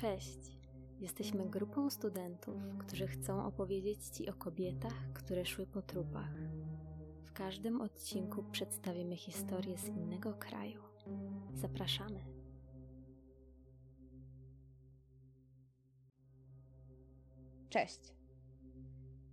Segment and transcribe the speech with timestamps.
[0.00, 0.38] Cześć!
[1.00, 6.30] Jesteśmy grupą studentów, którzy chcą opowiedzieć Ci o kobietach, które szły po trupach.
[7.24, 10.82] W każdym odcinku przedstawimy historię z innego kraju.
[11.54, 12.20] Zapraszamy!
[17.68, 18.00] Cześć.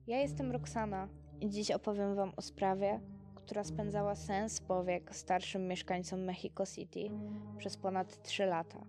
[0.08, 1.08] Ja jestem Roxana
[1.42, 3.00] i dziś opowiem Wam o sprawie,
[3.36, 7.10] która spędzała sens powiek starszym mieszkańcom Mexico City
[7.58, 8.86] przez ponad 3 lata.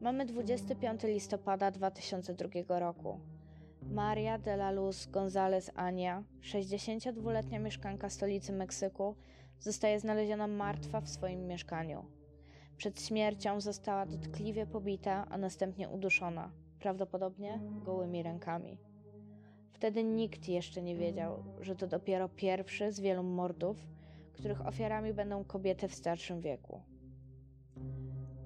[0.00, 3.20] Mamy 25 listopada 2002 roku.
[3.82, 9.14] Maria de la Luz González Ania, 62-letnia mieszkanka stolicy Meksyku,
[9.60, 12.04] zostaje znaleziona martwa w swoim mieszkaniu.
[12.76, 18.78] Przed śmiercią została dotkliwie pobita, a następnie uduszona, prawdopodobnie gołymi rękami.
[19.72, 23.76] Wtedy nikt jeszcze nie wiedział, że to dopiero pierwszy z wielu mordów,
[24.32, 26.80] których ofiarami będą kobiety w starszym wieku.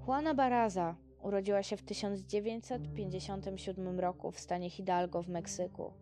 [0.06, 5.92] Juana Baraza urodziła się w 1957 roku w stanie Hidalgo w Meksyku.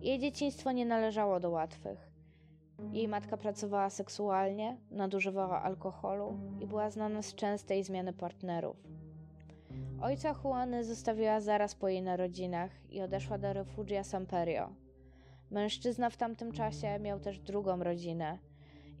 [0.00, 2.12] Jej dzieciństwo nie należało do łatwych.
[2.92, 8.76] Jej matka pracowała seksualnie, nadużywała alkoholu i była znana z częstej zmiany partnerów.
[10.00, 14.70] Ojca Juany zostawiła zaraz po jej narodzinach i odeszła do refugia Samperio.
[15.50, 18.38] Mężczyzna w tamtym czasie miał też drugą rodzinę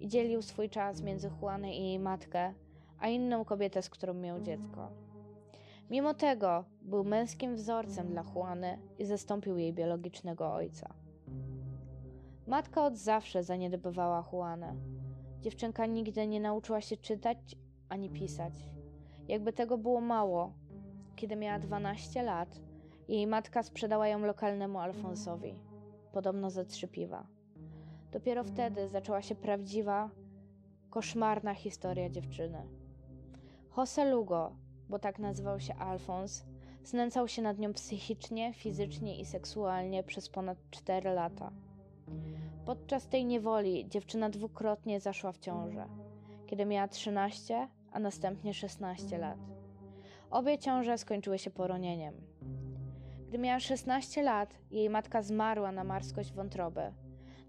[0.00, 2.54] i dzielił swój czas między Juanę i jej matkę,
[2.98, 5.11] a inną kobietę, z którą miał dziecko.
[5.90, 10.94] Mimo tego był męskim wzorcem dla Juany i zastąpił jej biologicznego ojca.
[12.46, 14.74] Matka od zawsze zaniedbywała Juanę.
[15.40, 17.38] Dziewczynka nigdy nie nauczyła się czytać
[17.88, 18.52] ani pisać.
[19.28, 20.52] Jakby tego było mało,
[21.16, 22.60] kiedy miała 12 lat,
[23.08, 25.54] jej matka sprzedała ją lokalnemu Alfonsowi,
[26.12, 27.26] podobno za trzy piwa.
[28.12, 30.10] Dopiero wtedy zaczęła się prawdziwa,
[30.90, 32.66] koszmarna historia dziewczyny.
[33.76, 34.52] Jose Lugo,
[34.92, 36.44] bo tak nazywał się Alfons,
[36.84, 41.52] znęcał się nad nią psychicznie, fizycznie i seksualnie przez ponad 4 lata.
[42.64, 45.86] Podczas tej niewoli dziewczyna dwukrotnie zaszła w ciążę,
[46.46, 49.38] kiedy miała 13, a następnie 16 lat.
[50.30, 52.14] Obie ciąże skończyły się poronieniem.
[53.28, 56.92] Gdy miała 16 lat, jej matka zmarła na marskość wątroby.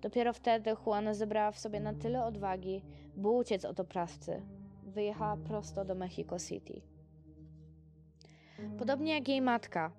[0.02, 2.82] Dopiero wtedy Juana zebrała w sobie na tyle odwagi,
[3.16, 4.42] by uciec od oprawcy.
[4.84, 6.93] Wyjechała prosto do Mexico City.
[8.78, 9.92] Podobnie jak jej matka,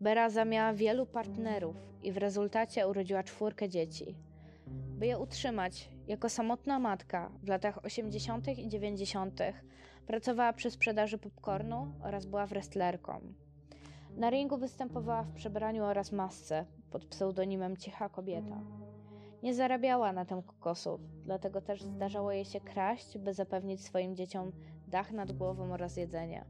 [0.00, 4.16] Beraza miała wielu partnerów i w rezultacie urodziła czwórkę dzieci.
[4.66, 8.58] By je utrzymać, jako samotna matka w latach 80.
[8.58, 9.40] i 90.
[10.06, 13.20] pracowała przy sprzedaży popcornu oraz była wrestlerką.
[14.16, 18.60] Na ringu występowała w przebraniu oraz masce pod pseudonimem Cicha Kobieta.
[19.42, 24.52] Nie zarabiała na tym kokosów, dlatego też zdarzało jej się kraść, by zapewnić swoim dzieciom
[24.88, 26.44] dach nad głową oraz jedzenie.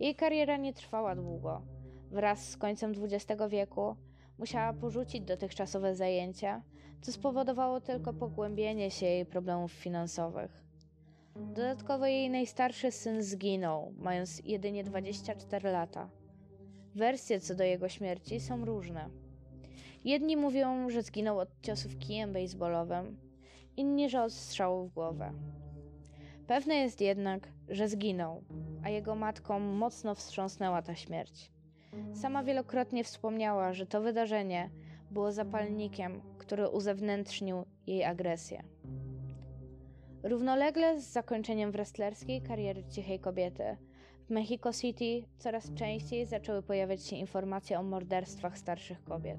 [0.00, 1.62] Jej kariera nie trwała długo.
[2.10, 3.96] Wraz z końcem XX wieku
[4.38, 6.62] musiała porzucić dotychczasowe zajęcia,
[7.02, 10.64] co spowodowało tylko pogłębienie się jej problemów finansowych.
[11.36, 16.08] Dodatkowo jej najstarszy syn zginął, mając jedynie 24 lata.
[16.94, 19.08] Wersje co do jego śmierci są różne.
[20.04, 23.16] Jedni mówią, że zginął od ciosów kijem baseballowym,
[23.76, 25.32] inni, że od strzału w głowę.
[26.46, 28.42] Pewne jest jednak, że zginął,
[28.84, 31.52] a jego matką mocno wstrząsnęła ta śmierć.
[32.14, 34.70] Sama wielokrotnie wspomniała, że to wydarzenie
[35.10, 38.62] było zapalnikiem, który uzewnętrznił jej agresję.
[40.22, 43.76] Równolegle z zakończeniem wrestlerskiej kariery cichej kobiety,
[44.26, 49.38] w Mexico City coraz częściej zaczęły pojawiać się informacje o morderstwach starszych kobiet.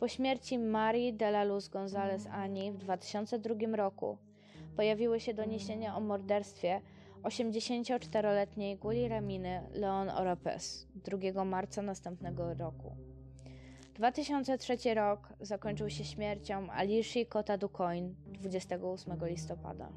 [0.00, 4.18] Po śmierci Marii de la Luz González Ani w 2002 roku
[4.78, 6.80] pojawiły się doniesienia o morderstwie
[7.22, 12.96] 84-letniej Guli Raminy Leon Oropes 2 marca następnego roku.
[13.94, 19.88] 2003 rok zakończył się śmiercią Alishi Kota Ducoin 28 listopada.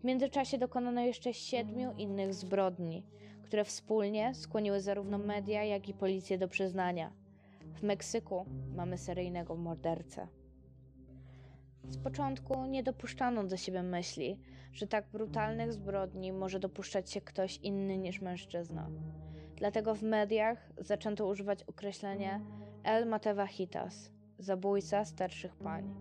[0.00, 3.06] W międzyczasie dokonano jeszcze siedmiu innych zbrodni,
[3.42, 7.12] które wspólnie skłoniły zarówno media, jak i policję do przyznania.
[7.74, 8.46] W Meksyku
[8.76, 10.28] mamy seryjnego mordercę.
[11.88, 14.38] Z początku nie dopuszczano do siebie myśli,
[14.72, 18.90] że tak brutalnych zbrodni może dopuszczać się ktoś inny niż mężczyzna.
[19.56, 22.40] Dlatego w mediach zaczęto używać określenia
[22.84, 25.94] El Matevahitas zabójca starszych pań.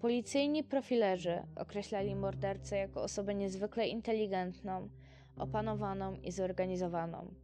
[0.00, 4.88] Policyjni profilerzy określali mordercę jako osobę niezwykle inteligentną,
[5.36, 7.34] opanowaną i zorganizowaną.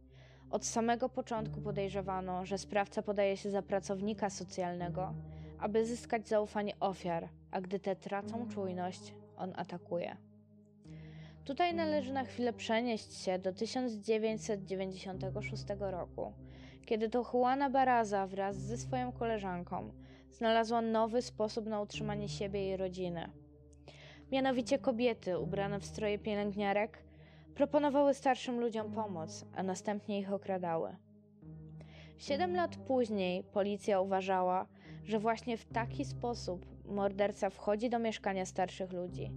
[0.49, 5.13] Od samego początku podejrzewano, że sprawca podaje się za pracownika socjalnego,
[5.59, 10.17] aby zyskać zaufanie ofiar, a gdy te tracą czujność, on atakuje.
[11.45, 16.33] Tutaj należy na chwilę przenieść się do 1996 roku,
[16.85, 19.91] kiedy to Juana Baraza wraz ze swoją koleżanką
[20.31, 23.29] znalazła nowy sposób na utrzymanie siebie i rodziny.
[24.31, 27.03] Mianowicie kobiety ubrane w stroje pielęgniarek
[27.55, 30.95] proponowały starszym ludziom pomoc, a następnie ich okradały.
[32.17, 34.65] Siedem lat później policja uważała,
[35.07, 39.31] że właśnie w taki sposób morderca wchodzi do mieszkania starszych ludzi.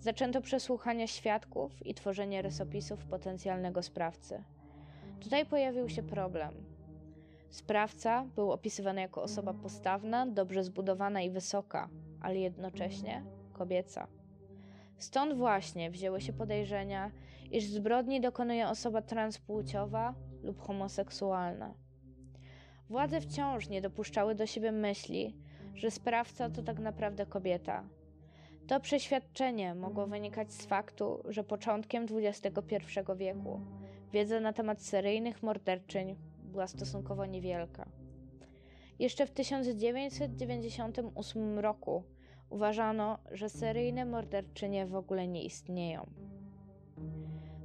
[0.00, 4.44] Zaczęto przesłuchania świadków i tworzenie rysopisów potencjalnego sprawcy.
[5.20, 6.54] Tutaj pojawił się problem.
[7.50, 11.88] Sprawca był opisywany jako osoba postawna, dobrze zbudowana i wysoka,
[12.20, 13.22] ale jednocześnie
[13.52, 14.06] kobieca.
[14.98, 17.10] Stąd właśnie wzięły się podejrzenia,
[17.50, 21.74] iż zbrodni dokonuje osoba transpłciowa lub homoseksualna.
[22.90, 25.34] Władze wciąż nie dopuszczały do siebie myśli,
[25.74, 27.84] że sprawca to tak naprawdę kobieta.
[28.66, 32.50] To przeświadczenie mogło wynikać z faktu, że początkiem XXI
[33.16, 33.60] wieku
[34.12, 37.88] wiedza na temat seryjnych morderczyń była stosunkowo niewielka.
[38.98, 42.02] Jeszcze w 1998 roku
[42.50, 46.06] uważano, że seryjne morderczynie w ogóle nie istnieją.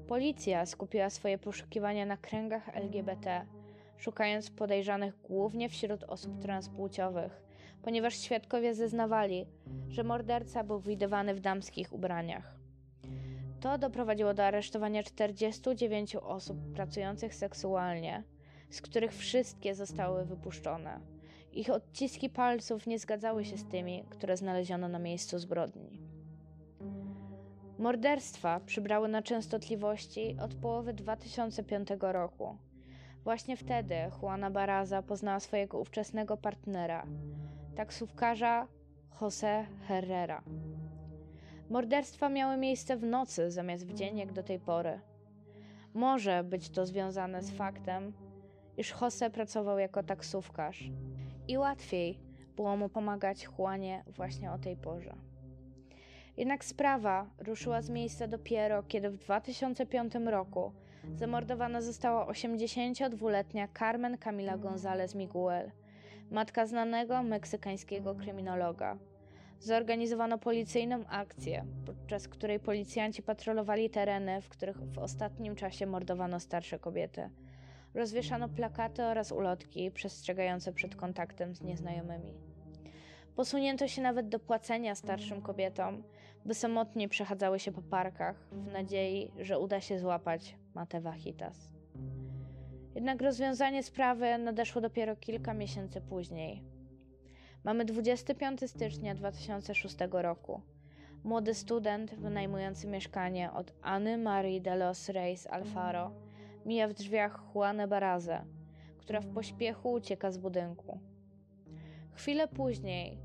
[0.08, 3.46] Policja skupiła swoje poszukiwania na kręgach LGBT,
[4.02, 7.42] szukając podejrzanych głównie wśród osób transpłciowych,
[7.82, 9.46] ponieważ świadkowie zeznawali,
[9.90, 12.56] że morderca był widywany w damskich ubraniach.
[13.60, 18.24] To doprowadziło do aresztowania 49 osób pracujących seksualnie,
[18.70, 21.00] z których wszystkie zostały wypuszczone.
[21.54, 26.00] Ich odciski palców nie zgadzały się z tymi, które znaleziono na miejscu zbrodni.
[27.78, 32.58] Morderstwa przybrały na częstotliwości od połowy 2005 roku.
[33.24, 37.06] Właśnie wtedy Juana Baraza poznała swojego ówczesnego partnera,
[37.76, 38.68] taksówkarza
[39.22, 40.42] José Herrera.
[41.70, 45.00] Morderstwa miały miejsce w nocy zamiast w dzień, jak do tej pory.
[45.94, 48.14] Może być to związane z faktem,
[48.78, 50.92] iż Jose pracował jako taksówkarz
[51.48, 52.20] i łatwiej
[52.56, 55.16] było mu pomagać Juanie właśnie o tej porze.
[56.38, 60.72] Jednak sprawa ruszyła z miejsca dopiero, kiedy w 2005 roku
[61.16, 65.72] zamordowana została 82-letnia Carmen Camila González Miguel,
[66.32, 68.98] matka znanego meksykańskiego kryminologa.
[69.60, 76.80] Zorganizowano policyjną akcję, podczas której policjanci patrolowali tereny, w których w ostatnim czasie mordowano starsze
[76.80, 77.30] kobiety.
[77.94, 82.34] Rozwieszano plakaty oraz ulotki przestrzegające przed kontaktem z nieznajomymi.
[83.36, 86.04] Posunięto się nawet do płacenia starszym kobietom,
[86.46, 91.74] by samotnie przechadzały się po parkach, w nadziei, że uda się złapać Matę Wachitas.
[92.96, 96.64] Jednak rozwiązanie sprawy nadeszło dopiero kilka miesięcy później.
[97.64, 100.62] Mamy 25 stycznia 2006 roku.
[101.24, 106.12] Młody student wynajmujący mieszkanie od Anny Marie de los Reis Alfaro
[106.66, 108.46] mija w drzwiach Juanę Barazę,
[108.98, 111.00] która w pośpiechu ucieka z budynku.
[112.14, 113.18] Chwilę później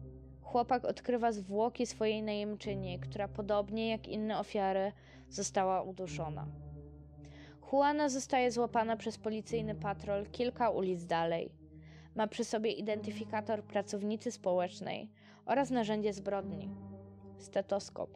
[0.46, 4.92] chłopak odkrywa zwłoki swojej najemczyni, która podobnie jak inne ofiary
[5.30, 6.46] została uduszona.
[7.72, 11.50] Juana zostaje złapana przez policyjny patrol kilka ulic dalej.
[12.14, 15.10] Ma przy sobie identyfikator pracownicy społecznej
[15.46, 16.70] oraz narzędzie zbrodni
[17.38, 18.10] stetoskop.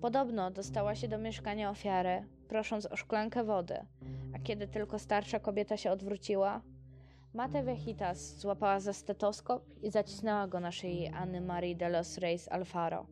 [0.00, 3.78] Podobno dostała się do mieszkania ofiary, prosząc o szklankę wody,
[4.34, 6.62] a kiedy tylko starsza kobieta się odwróciła,
[7.36, 12.48] Mate Vejitas złapała za stetoskop i zacisnęła go na szyi Anny Marie de los Reis
[12.48, 13.06] Alfaro.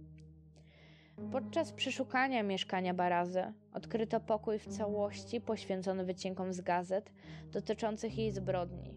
[1.33, 7.13] Podczas przeszukania mieszkania Barazy odkryto pokój w całości poświęcony wycinkom z gazet
[7.53, 8.95] dotyczących jej zbrodni.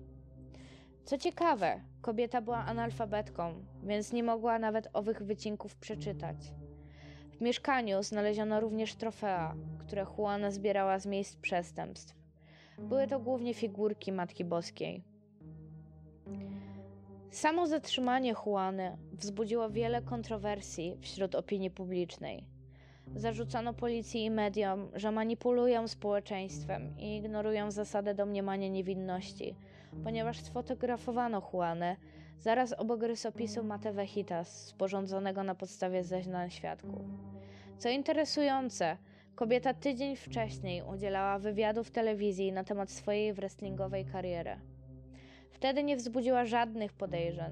[1.05, 6.53] Co ciekawe, kobieta była analfabetką, więc nie mogła nawet owych wycinków przeczytać.
[7.37, 12.15] W mieszkaniu znaleziono również trofea, które Juana zbierała z miejsc przestępstw.
[12.79, 15.16] Były to głównie figurki Matki Boskiej.
[17.31, 22.43] Samo zatrzymanie Juany wzbudziło wiele kontrowersji wśród opinii publicznej.
[23.15, 29.55] Zarzucano policji i mediom, że manipulują społeczeństwem i ignorują zasadę domniemania niewinności,
[30.03, 31.95] ponieważ sfotografowano Juanę
[32.39, 37.01] zaraz obok rysopisu Mate Vejitas, sporządzonego na podstawie zeznań świadków.
[37.77, 38.97] Co interesujące,
[39.35, 44.59] kobieta tydzień wcześniej udzielała wywiadu w telewizji na temat swojej wrestlingowej kariery.
[45.57, 47.51] Wtedy nie wzbudziła żadnych podejrzeń.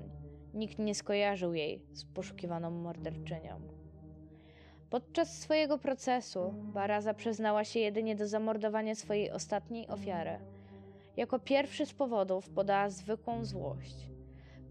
[0.53, 3.61] Nikt nie skojarzył jej z poszukiwaną morderczynią.
[4.89, 10.39] Podczas swojego procesu Baraza przyznała się jedynie do zamordowania swojej ostatniej ofiary.
[11.17, 13.95] Jako pierwszy z powodów podała zwykłą złość.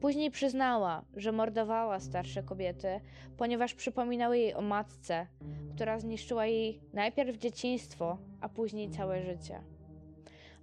[0.00, 3.00] Później przyznała, że mordowała starsze kobiety,
[3.36, 5.26] ponieważ przypominały jej o matce,
[5.74, 9.73] która zniszczyła jej najpierw dzieciństwo, a później całe życie.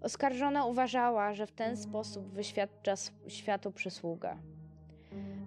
[0.02, 2.94] Oskarżona uważała, że w ten sposób wyświadcza
[3.28, 4.38] światu przysługę.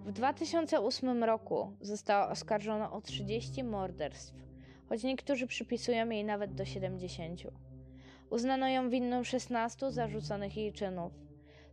[0.05, 4.33] W 2008 roku została oskarżona o 30 morderstw,
[4.89, 7.41] choć niektórzy przypisują jej nawet do 70.
[8.29, 11.13] Uznano ją winną 16 zarzuconych jej czynów.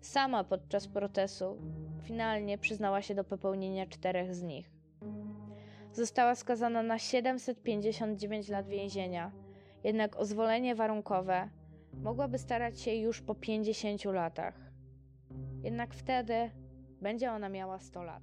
[0.00, 1.58] Sama podczas procesu
[2.02, 4.70] finalnie przyznała się do popełnienia czterech z nich.
[5.92, 9.32] Została skazana na 759 lat więzienia,
[9.84, 11.48] jednak o zwolenie warunkowe
[11.94, 14.54] mogłaby starać się już po 50 latach.
[15.62, 16.50] Jednak wtedy
[17.00, 18.22] będzie ona miała 100 lat.